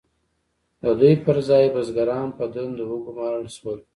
د 0.81 0.83
دوی 0.99 1.13
پر 1.25 1.37
ځای 1.49 1.65
بزګران 1.75 2.27
په 2.37 2.43
دندو 2.55 2.83
وګمارل 2.91 3.45
شول. 3.57 3.79